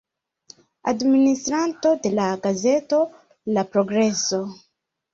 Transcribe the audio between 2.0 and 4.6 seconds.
de la gazeto La Progreso.